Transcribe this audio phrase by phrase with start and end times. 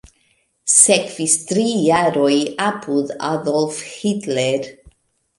[0.75, 2.31] Sekvis tri jaroj
[2.67, 4.65] apud Adolf Hitler.